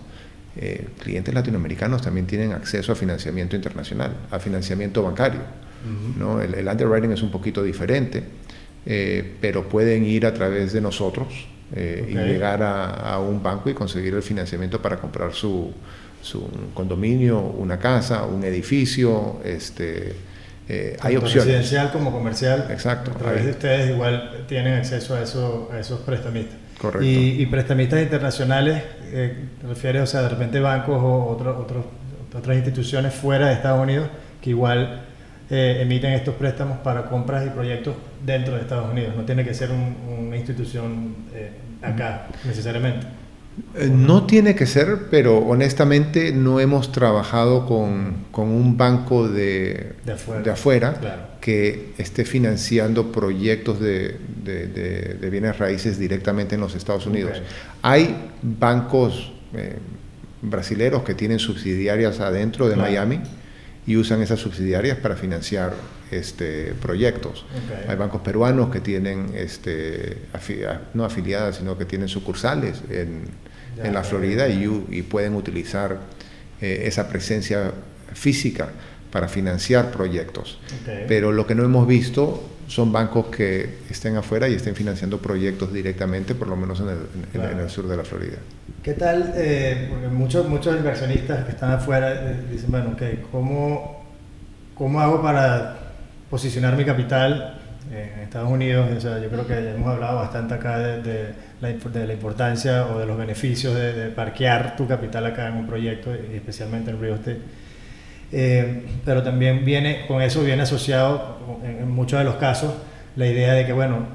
[0.57, 5.39] eh, clientes latinoamericanos también tienen acceso a financiamiento internacional, a financiamiento bancario.
[6.17, 6.41] ¿no?
[6.41, 8.21] el, underwriting es un poquito diferente,
[8.85, 11.27] eh, pero pueden ir a través de nosotros
[11.73, 15.73] y llegar a, a, un banco y conseguir el financiamiento para comprar su,
[16.33, 20.15] un condominio, una casa, un edificio, este,
[20.67, 21.45] eh, hay opciones.
[21.45, 22.67] Residencial como comercial.
[22.71, 23.11] Exacto.
[23.11, 26.57] A través de ustedes igual tienen acceso a, eso, a esos prestamistas.
[26.79, 27.05] Correcto.
[27.05, 31.85] Y, prestamistas internacionales, eh, refieres, o sea, de repente bancos o otros
[32.35, 34.09] otras instituciones fuera de Estados Unidos
[34.41, 35.01] que igual
[35.49, 39.15] eh, emiten estos préstamos para compras y proyectos dentro de Estados Unidos.
[39.15, 43.05] No tiene que ser una institución eh, acá necesariamente.
[43.75, 49.93] Eh, no tiene que ser, pero honestamente no hemos trabajado con, con un banco de,
[50.43, 57.41] de afuera, que esté financiando proyectos de, de, bienes raíces directamente en los Estados Unidos.
[57.81, 59.77] Hay bancos eh,
[60.41, 63.21] brasileros que tienen subsidiarias adentro de Miami
[63.87, 65.73] y usan esas subsidiarias para financiar
[66.11, 67.45] este, proyectos.
[67.87, 70.17] Hay bancos peruanos que tienen, este,
[70.93, 73.25] no afiliadas, sino que tienen sucursales en,
[73.83, 75.99] en la Florida y, y pueden utilizar
[76.61, 77.73] eh, esa presencia
[78.13, 78.69] física
[79.11, 80.59] para financiar proyectos.
[81.07, 85.71] Pero lo que no hemos visto son bancos que estén afuera y estén financiando proyectos
[85.71, 88.37] directamente, por lo menos en el, en, el sur de la Florida.
[88.81, 89.33] ¿Qué tal?
[89.35, 94.03] Eh, porque muchos, muchos inversionistas que están afuera eh, dicen, bueno, okay, ¿cómo,
[94.75, 95.77] ¿cómo hago para
[96.29, 98.89] posicionar mi capital en Estados Unidos?
[98.97, 102.99] O sea, yo creo que hemos hablado bastante acá de la, de la importancia o
[102.99, 107.15] de los beneficios de, parquear tu capital acá en un proyecto, y especialmente en real
[107.15, 107.64] estate.
[108.31, 112.73] Eh, pero también viene, con eso viene asociado, en, muchos de los casos,
[113.15, 114.05] la idea de que, bueno,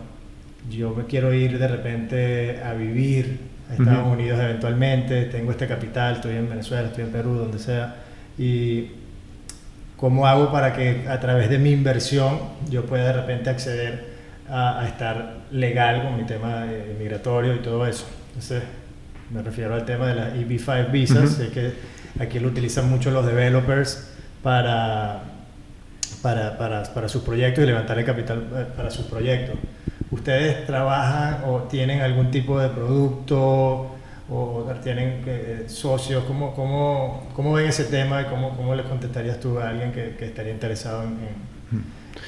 [0.70, 3.38] yo me quiero ir de repente a vivir
[3.70, 7.96] a Estados Unidos eventualmente, tengo este capital, estoy en Venezuela, estoy en Perú, donde sea,
[8.36, 8.90] y
[9.96, 14.10] cómo hago para que a través de mi inversión yo pueda de repente acceder
[14.48, 16.66] a, estar legal con mi tema
[16.98, 18.06] migratorio y todo eso.
[18.28, 18.62] Entonces,
[19.30, 21.72] me refiero al tema de las EB5 visas, sé que
[22.18, 24.10] aquí lo utilizan mucho los developers
[24.42, 25.22] para,
[26.22, 29.56] para, para, para sus proyectos y levantar el capital eh, para sus proyectos.
[30.10, 33.90] ¿Ustedes trabajan o tienen algún tipo de producto
[34.28, 36.24] o tienen eh, socios?
[36.24, 40.16] ¿Cómo, cómo, ¿Cómo, ven ese tema y cómo, cómo le contestarías tú a alguien que,
[40.18, 41.16] que estaría interesado en,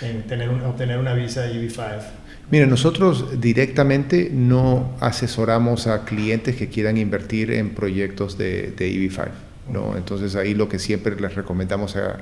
[0.08, 2.02] en, tener obtener una visa EB5?
[2.50, 9.28] Mire, nosotros directamente no asesoramos a clientes que quieran invertir en proyectos de, de EB5.
[9.68, 9.96] ¿No?
[9.96, 12.18] Entonces ahí lo que siempre les recomendamos a,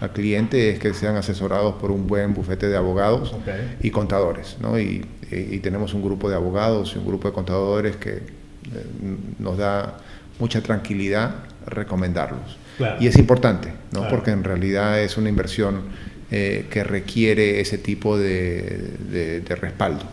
[0.00, 3.34] al cliente es que sean asesorados por un buen bufete de abogados
[3.80, 4.56] y contadores.
[4.60, 4.78] ¿no?
[4.78, 8.22] Y, y, tenemos un grupo de abogados y un grupo de contadores que eh,
[9.38, 9.98] nos da
[10.38, 11.34] mucha tranquilidad
[11.66, 12.58] recomendarlos.
[12.98, 14.08] Y es importante, ¿no?
[14.08, 15.82] porque en realidad es una inversión
[16.30, 20.04] eh, que requiere ese tipo de, de, respaldo.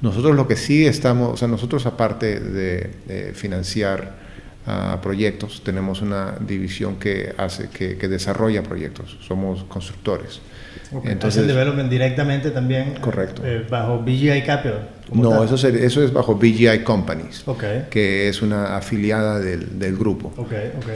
[0.00, 4.27] Nosotros lo que sí estamos, o sea, nosotros aparte de financiar
[5.02, 5.62] proyectos.
[5.64, 9.18] Tenemos una división que hace, que, desarrolla proyectos.
[9.26, 10.40] Somos constructores.
[11.04, 13.42] Entonces, el development directamente también correcto.
[13.44, 14.88] Eh, bajo BGI Capital.
[15.12, 17.44] No, eso, eso es bajo BGI Companies,
[17.90, 20.32] que es una afiliada del, del grupo.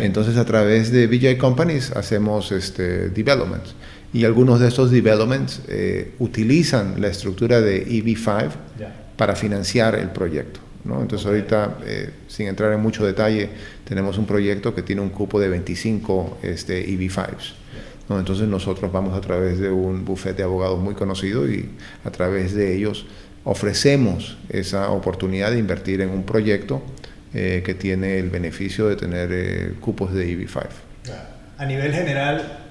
[0.01, 3.75] Entonces, a través de BGI Companies hacemos este, developments.
[4.15, 8.51] Y algunos de estos developments eh, utilizan la estructura de EB5
[9.17, 10.61] para financiar el proyecto.
[10.85, 13.51] Entonces ahorita, eh, sin entrar en mucho detalle,
[13.85, 17.55] tenemos un proyecto que tiene un cupo de 25 este, EV5s.
[18.09, 18.18] ¿no?
[18.18, 21.71] Entonces nosotros vamos a través de un bufete de abogados muy conocido y
[22.05, 23.07] a través de ellos
[23.45, 26.83] ofrecemos esa oportunidad de invertir en un proyecto
[27.33, 30.66] eh, que tiene el beneficio de tener eh, cupos de EV5.
[31.59, 32.66] A nivel general,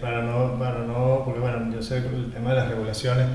[0.00, 3.26] para, no, para no, porque bueno, yo sé el tema de las regulaciones,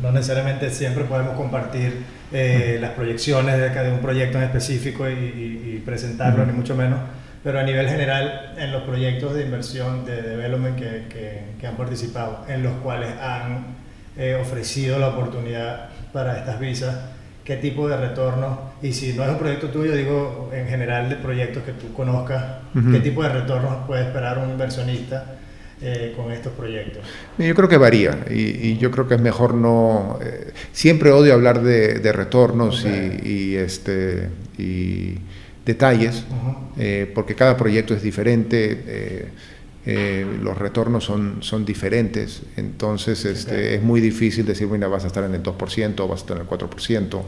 [0.00, 5.82] no necesariamente siempre podemos compartir eh, las proyecciones de, de, un proyecto en específico y,
[5.84, 7.00] presentarlo, ni mucho menos,
[7.42, 12.46] pero a nivel general, en los proyectos de inversión, de development que, que, han participado,
[12.48, 13.66] en los cuales han
[14.16, 16.96] eh, ofrecido la oportunidad para estas visas,
[17.44, 21.16] qué tipo de retorno, y si no es un proyecto tuyo, digo en general de
[21.16, 22.44] proyectos que tú conozcas,
[22.92, 25.24] qué tipo de retorno puede esperar un inversionista
[25.84, 27.02] eh, con estos proyectos?
[27.38, 30.18] Yo creo que varía y, yo creo que es mejor no...
[30.22, 35.16] Eh, siempre odio hablar de, retornos y, este, y
[35.66, 36.24] detalles
[36.78, 39.28] eh, porque cada proyecto es diferente.
[39.84, 45.24] los retornos son, son diferentes, entonces este, es muy difícil decir, mira, vas a estar
[45.24, 47.22] en el 2% o vas a estar en el 4%,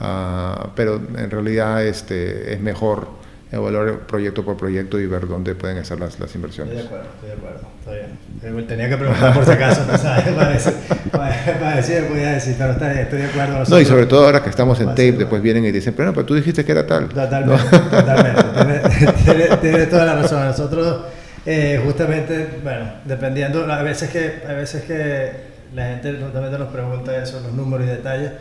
[0.00, 5.78] ah, pero en realidad este, es mejor evaluar proyecto por proyecto y ver dónde pueden
[5.78, 6.74] estar las, las inversiones.
[6.74, 8.66] Estoy de acuerdo, estoy de acuerdo, está bien.
[8.66, 10.72] Tenía que preguntar por si acaso, ¿no sabes?
[11.12, 13.64] Para decir, voy a decir, pero está, estoy de acuerdo.
[13.68, 16.14] No, y sobre todo ahora que estamos en tape, después vienen y dicen, pero no,
[16.14, 17.08] pero tú dijiste que era tal.
[17.08, 18.88] Totalmente, totalmente.
[19.24, 20.44] Tienes tiene, toda la razón.
[20.44, 21.04] Nosotros,
[21.44, 25.30] eh, justamente, bueno, dependiendo, a veces que, a veces que
[25.74, 28.32] la gente justamente nos pregunta eso, los números y detalles,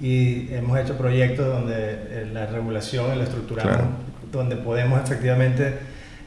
[0.00, 5.74] y hemos hecho proyectos donde eh, la regulación la estructuramos donde podemos efectivamente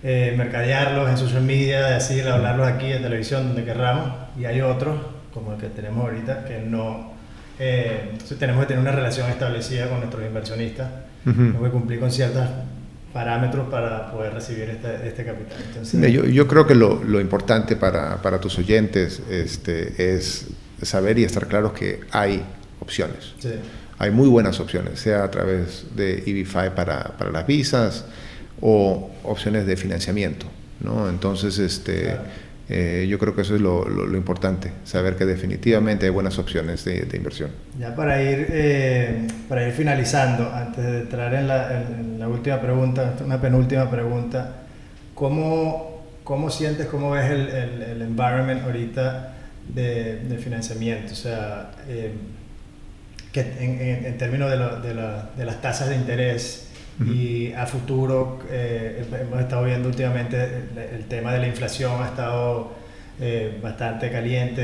[0.04, 4.98] eh, mercadearlos en social media, así, hablarlos aquí en televisión, donde querramos, y hay otros,
[5.34, 7.14] como el que tenemos ahorita, que no,
[7.60, 10.90] eh, tenemos que tener una relación establecida con nuestros inversionistas,
[11.24, 12.48] tenemos que cumplir con ciertos
[13.14, 16.12] parámetros para poder recibir este, este capital.
[16.12, 20.48] yo, yo, creo que lo, lo importante para, para, tus oyentes este, es
[20.82, 22.42] saber y estar claros que hay
[22.80, 23.36] opciones.
[23.38, 23.52] Sí
[24.02, 28.06] hay muy buenas opciones, sea a través de EB5 para, para las visas
[28.60, 30.48] o opciones de financiamiento.
[30.80, 31.08] ¿no?
[31.08, 32.18] Entonces, este,
[32.68, 36.84] eh, yo creo que eso es lo, lo, importante, saber que definitivamente hay buenas opciones
[36.84, 37.52] de, de inversión.
[37.80, 42.60] Ya para ir, eh, para ir finalizando, antes de entrar en la, en la, última
[42.60, 44.64] pregunta, una penúltima pregunta,
[45.14, 49.36] ¿cómo, cómo sientes, cómo ves el, el, el environment ahorita
[49.76, 51.14] de, de, financiamiento?
[51.14, 52.14] O sea, eh,
[53.32, 56.68] que en, en, términos de, de, la, de, las tasas de interés
[57.06, 62.74] y a futuro eh, hemos estado viendo últimamente el, tema de la inflación ha estado
[63.20, 64.62] eh, bastante caliente,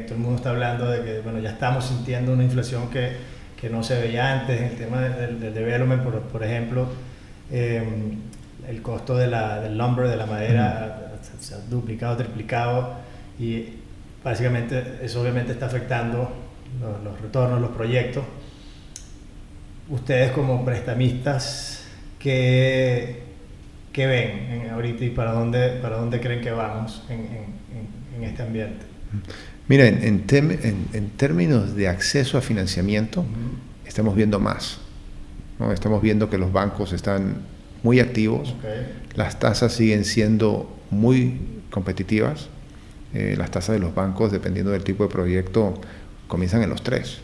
[0.00, 3.12] eh, todo el mundo está hablando de que bueno, ya estamos sintiendo una inflación que,
[3.60, 6.86] que no se veía antes, el tema del, del development, por, por ejemplo,
[7.50, 12.94] el costo de la, del lumber, de la madera, se ha duplicado, triplicado
[13.38, 13.70] y
[14.22, 16.30] básicamente eso obviamente está afectando
[16.80, 18.24] los, retornos, los proyectos.
[19.88, 21.84] ustedes como prestamistas,
[22.18, 23.22] ¿qué,
[23.92, 27.20] qué ven ahorita y para dónde, para dónde creen que vamos en,
[28.16, 28.86] en, este ambiente?
[29.68, 30.24] Mira, en,
[30.92, 33.24] en, términos de acceso a financiamiento,
[33.84, 34.78] estamos viendo más.
[35.58, 35.72] ¿no?
[35.72, 37.42] Estamos viendo que los bancos están
[37.82, 38.54] muy activos,
[39.14, 41.40] las tasas siguen siendo muy
[41.70, 42.48] competitivas.
[43.12, 45.74] Eh, las tasas de los bancos, dependiendo del tipo de proyecto,
[46.30, 47.18] comienzan en los tres.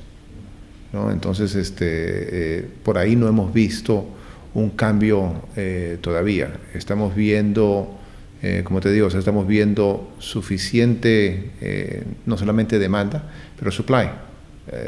[1.10, 4.06] Entonces, este, eh, por ahí no hemos visto
[4.54, 6.50] un cambio eh, todavía.
[6.74, 7.98] Estamos viendo,
[8.64, 11.50] como te digo, estamos viendo suficiente,
[12.26, 14.08] no solamente demanda, pero supply.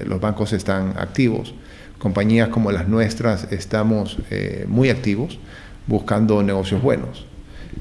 [0.07, 1.55] los bancos están activos.
[1.99, 4.19] Compañías como las nuestras estamos
[4.69, 5.39] muy activos
[5.87, 7.27] buscando negocios buenos.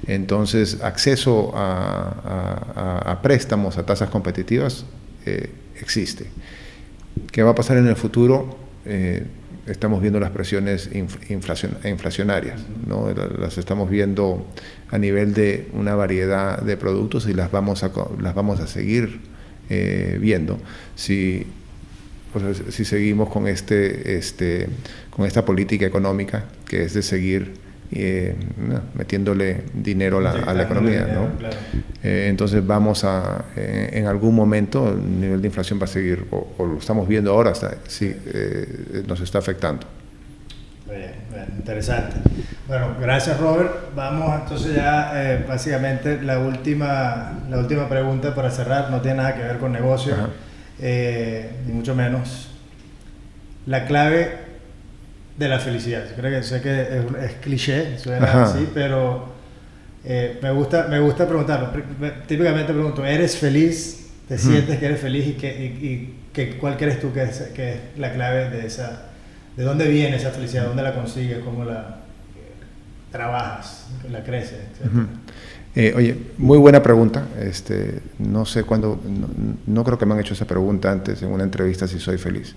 [0.06, 4.86] Entonces, acceso a, préstamos a tasas competitivas
[5.26, 6.26] eh, existe.
[7.32, 8.58] ¿Qué va a pasar en el futuro?
[8.86, 9.24] Eh,
[9.68, 13.14] estamos viendo las presiones inflacionarias, ¿no?
[13.40, 14.48] las estamos viendo
[14.90, 19.20] a nivel de una variedad de productos y las vamos a, las vamos a seguir
[19.70, 20.58] eh, viendo
[20.96, 21.46] si,
[22.70, 24.70] si seguimos con, este, este,
[25.10, 28.36] con esta política económica que es de seguir eh,
[28.96, 31.08] metiéndole dinero a la, economía.
[32.04, 36.26] Eh, entonces vamos a, eh, en algún momento el nivel de inflación va a seguir,
[36.32, 38.14] o, lo estamos viendo ahora, hasta, sí,
[39.08, 39.88] nos está afectando.
[40.86, 41.14] Bien,
[41.58, 42.18] interesante.
[42.68, 43.96] Bueno, gracias Robert.
[43.96, 49.44] Vamos entonces ya básicamente la última, la última pregunta para cerrar, no tiene nada que
[49.44, 50.14] ver con negocio,
[50.80, 52.52] ni mucho menos.
[53.66, 54.47] La clave
[55.38, 56.04] de la felicidad.
[56.16, 56.82] creo que sé que
[57.24, 59.30] es, cliché, suena así, pero
[60.04, 61.70] eh, me, gusta, me gusta preguntarlo.
[62.28, 64.10] Típicamente pregunto, ¿eres feliz?
[64.28, 65.28] ¿Te sientes que eres feliz?
[65.28, 69.04] ¿Y, que, y, que, cuál crees tú que es, que es la clave de esa...
[69.56, 70.66] ¿De dónde viene esa felicidad?
[70.66, 71.40] ¿Dónde la consigues?
[71.40, 71.98] ¿Cómo la
[73.12, 73.88] trabajas?
[74.12, 74.60] ¿La creces?
[75.76, 77.26] Eh, oye, muy buena pregunta.
[77.40, 79.28] Este, no sé cuándo, no,
[79.66, 82.56] no, creo que me han hecho esa pregunta antes en una entrevista si soy feliz.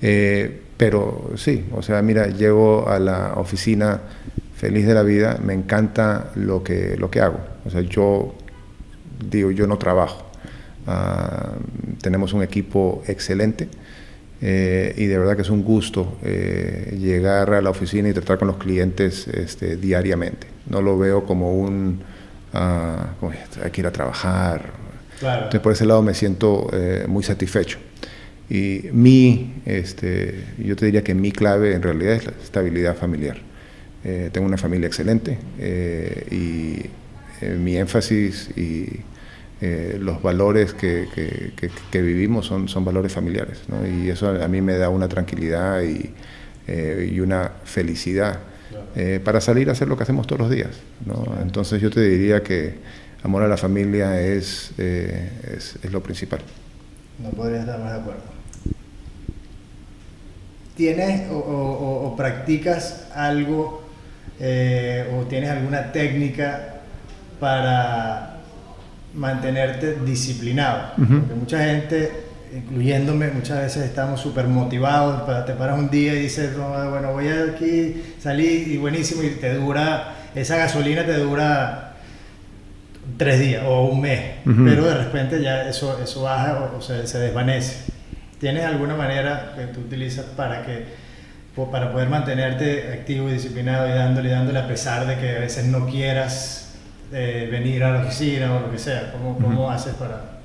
[0.00, 4.00] Eh, pero sí, o sea, mira, llego a la oficina
[4.56, 7.38] feliz de la vida, me encanta lo que, lo que hago.
[7.66, 8.34] O sea, yo
[9.22, 10.24] digo, yo no trabajo.
[10.86, 11.50] Ah,
[12.00, 13.68] tenemos un equipo excelente
[14.40, 18.38] eh, y de verdad que es un gusto eh, llegar a la oficina y tratar
[18.38, 20.46] con los clientes este, diariamente.
[20.70, 22.00] No lo veo como un,
[22.54, 23.26] uh,
[23.62, 24.62] hay que ir a trabajar.
[25.20, 26.70] Entonces por ese lado me siento
[27.06, 27.76] muy satisfecho.
[28.50, 33.36] Y mi, este, yo te diría que mi clave en realidad es la estabilidad familiar.
[34.02, 38.88] Eh, tengo una familia excelente eh, y eh, mi énfasis y
[39.98, 43.60] los valores que, que, que, vivimos son, son valores familiares.
[43.68, 43.86] ¿no?
[43.86, 46.10] Y eso a mí me da una tranquilidad y,
[46.66, 48.40] y una felicidad
[49.22, 50.80] para salir a hacer lo que hacemos todos los días.
[51.04, 51.26] ¿no?
[51.42, 52.76] Entonces yo te diría que
[53.22, 56.40] amor a la familia es, es, es lo principal.
[57.22, 58.39] No podría estar más de acuerdo.
[60.80, 63.82] ¿Tienes o, practicas algo
[64.40, 66.76] eh, o tienes alguna técnica
[67.38, 68.38] para
[69.12, 70.92] mantenerte disciplinado?
[70.96, 72.10] Porque mucha gente,
[72.56, 77.52] incluyéndome, muchas veces estamos súper motivados, te paras un día y dices, bueno, voy a
[77.54, 81.96] aquí, salir y buenísimo, y te dura, esa gasolina te dura
[83.18, 87.99] tres días o un mes, pero de repente ya eso, eso baja o, se desvanece.
[88.40, 91.10] ¿Tienes alguna manera que tú utilizas para que
[91.70, 95.40] para poder mantenerte activo y disciplinado y dándole y dándole a pesar de que a
[95.40, 96.74] veces no quieras
[97.12, 99.12] eh, venir a la oficina o lo que sea?
[99.12, 100.40] ¿Cómo, cómo haces para...?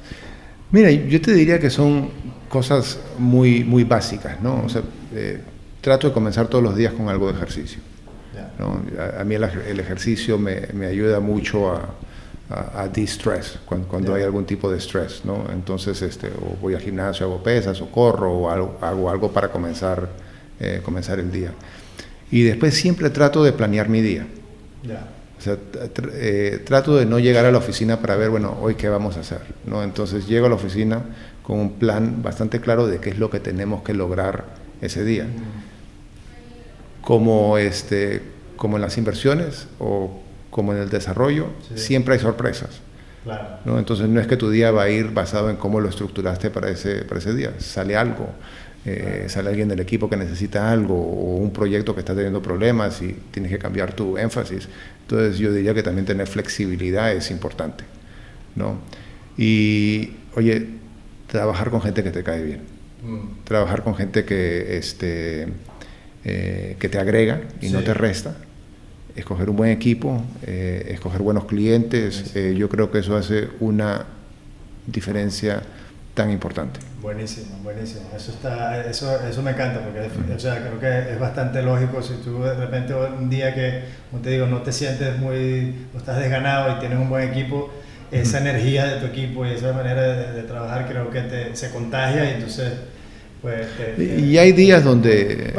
[0.71, 2.09] Mira, yo te diría que son
[2.49, 4.63] cosas muy, muy básicas, ¿no?
[4.65, 4.81] O sea,
[5.13, 5.39] eh,
[5.79, 7.79] trato de comenzar todos los días con algo de ejercicio.
[8.59, 8.81] ¿no?
[9.17, 11.89] A, mí el, ejercicio me, me ayuda mucho a,
[12.49, 15.45] a, a distress cuando, cuando hay algún tipo de estrés, ¿no?
[15.51, 20.09] Entonces, este, o voy al gimnasio, hago pesas, o corro, o hago, algo para comenzar,
[20.59, 21.51] eh, comenzar el día.
[22.31, 24.27] Y después siempre trato de planear mi día.
[25.37, 25.57] O sea,
[26.13, 29.19] eh, trato de no llegar a la oficina para ver, bueno, hoy qué vamos a
[29.21, 29.83] hacer, ¿no?
[29.83, 31.03] Entonces llego a la oficina
[31.43, 34.45] con un plan bastante claro de qué es lo que tenemos que lograr
[34.81, 35.25] ese día.
[35.25, 37.03] Mm.
[37.03, 38.21] Como, este,
[38.55, 40.24] como en las inversiones o
[40.55, 42.69] como en el desarrollo, siempre hay sorpresas.
[43.65, 43.77] ¿no?
[43.77, 46.69] Entonces no es que tu día va a ir basado en cómo lo estructuraste para
[46.69, 47.51] ese, para ese día.
[47.59, 48.29] Sale algo,
[48.85, 53.01] eh, sale alguien del equipo que necesita algo o un proyecto que está teniendo problemas
[53.01, 54.69] y tienes que cambiar tu énfasis.
[55.01, 57.83] Entonces yo diría que también tener flexibilidad es importante.
[58.55, 58.77] ¿no?
[59.37, 60.69] Y oye,
[61.27, 62.61] trabajar con gente que te cae bien.
[63.03, 63.43] Mm.
[63.43, 65.49] Trabajar con gente que, este,
[66.23, 68.37] eh, que te agrega y no te resta.
[69.15, 74.05] Escoger un buen equipo, eh, escoger buenos clientes, yo creo que eso hace una
[74.87, 75.61] diferencia
[76.15, 76.79] tan importante.
[77.01, 78.09] Buenísimo, buenísimo.
[78.15, 82.15] Eso, está, eso, eso me encanta porque o sea, creo que es bastante lógico si
[82.15, 86.17] tú de repente un día que, como te digo, no te sientes muy, o estás
[86.17, 87.71] desganado y tienes un buen equipo,
[88.11, 92.25] esa energía de tu equipo y esa manera de, trabajar creo que te, se contagia
[92.25, 92.73] y entonces...
[93.45, 95.53] Pues, y hay días donde,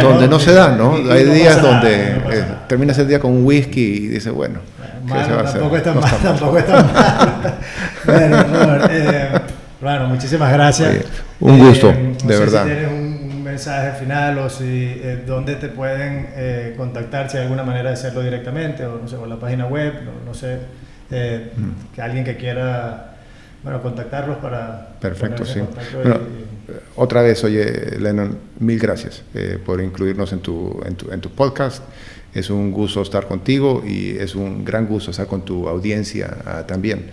[0.00, 0.38] donde, ¿no?
[0.38, 0.94] se dan, ¿no?
[1.10, 4.60] hay días donde eh, terminas el día con un whisky y dices, bueno,
[5.08, 7.58] tampoco está mal, tampoco está mal.
[8.06, 9.28] bueno, Robert, eh,
[9.80, 11.04] bueno, muchísimas gracias.
[11.40, 12.64] un gusto, eh, de verdad.
[12.64, 17.44] Si tienes un mensaje final o si eh, dónde te pueden eh, contactar, si hay
[17.44, 19.94] alguna manera de hacerlo directamente o no sé, por la página web,
[20.26, 20.58] no, sé,
[21.10, 21.94] mm.
[21.94, 23.14] que alguien que quiera
[23.62, 24.88] bueno, contactarlos para...
[25.00, 25.60] Perfecto, sí.
[26.96, 29.22] Otra vez, oye, Lennon, mil gracias
[29.64, 31.82] por incluirnos en tu, en tu, en tu podcast.
[32.34, 36.64] Es un gusto estar contigo y es un gran gusto estar con tu audiencia ah,
[36.66, 37.06] también.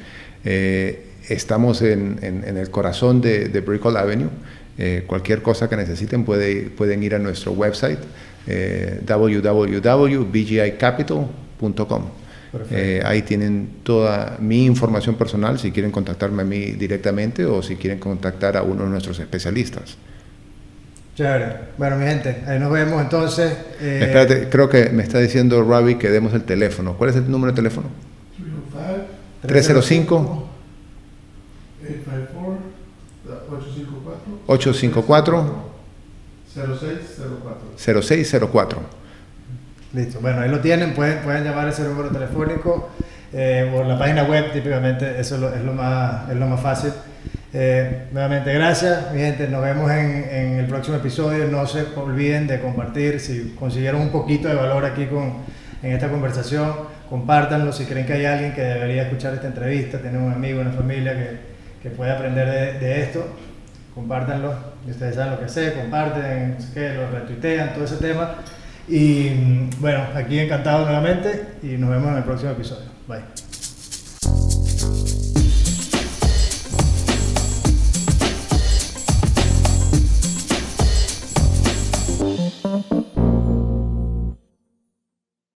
[0.46, 4.30] Eh, estamos en, en, el corazón de, Brickell Avenue.
[4.78, 7.98] Eh, cualquier cosa que necesiten puede, pueden ir a nuestro website
[8.46, 12.04] eh, www.bgicapital.com.
[12.72, 17.76] Eh, ahí tienen toda mi información personal si quieren contactarme a mí directamente o si
[17.76, 19.98] quieren contactar a uno de nuestros especialistas.
[21.16, 21.48] Chévere.
[21.78, 23.52] Bueno, mi gente, ahí nos vemos entonces.
[23.82, 24.00] Eh...
[24.04, 26.96] Espérate, creo que me está diciendo Ravi que demos el teléfono.
[26.96, 27.88] ¿Cuál es el número de teléfono?
[29.42, 30.48] 305
[34.48, 35.68] 854
[36.54, 38.97] 0604 0604
[39.98, 40.20] Listo.
[40.22, 42.90] Bueno, ahí lo tienen, pueden, pueden llamar ese número telefónico
[43.34, 46.62] eh, o la página web, típicamente, eso es lo, es lo, más, es lo más
[46.62, 46.92] fácil.
[47.52, 49.48] Eh, nuevamente, gracias, mi gente.
[49.48, 51.48] Nos vemos en, en, el próximo episodio.
[51.48, 53.20] No se olviden de compartir.
[53.20, 55.38] Si consiguieron un poquito de valor aquí con,
[55.82, 56.72] en esta conversación,
[57.10, 57.74] compártanlo.
[57.74, 61.14] Si creen que hay alguien que debería escuchar esta entrevista, tienen un amigo, una familia
[61.16, 61.40] que,
[61.82, 63.26] que puede aprender de, de, esto,
[63.96, 64.54] compártanlo.
[64.88, 68.36] Ustedes saben lo que sé, comparten, que lo retuitean, todo ese tema.
[68.88, 69.30] Y
[69.80, 72.86] bueno, aquí encantado nuevamente y nos vemos en el próximo episodio.
[73.08, 73.22] Bye.